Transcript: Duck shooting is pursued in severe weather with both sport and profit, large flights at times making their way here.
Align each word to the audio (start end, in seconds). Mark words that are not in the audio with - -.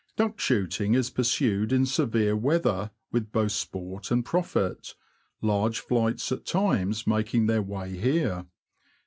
Duck 0.15 0.39
shooting 0.39 0.95
is 0.95 1.11
pursued 1.11 1.71
in 1.71 1.85
severe 1.85 2.35
weather 2.35 2.89
with 3.11 3.31
both 3.31 3.51
sport 3.51 4.09
and 4.09 4.25
profit, 4.25 4.95
large 5.43 5.79
flights 5.79 6.31
at 6.31 6.43
times 6.43 7.05
making 7.05 7.45
their 7.45 7.61
way 7.61 7.95
here. 7.95 8.47